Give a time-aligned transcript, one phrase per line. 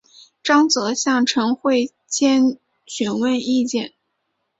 [0.41, 2.57] 张则向陈惠谦
[2.87, 3.93] 询问意见。